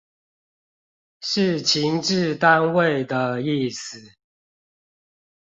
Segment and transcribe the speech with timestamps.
[1.21, 4.13] 是情治單位的意思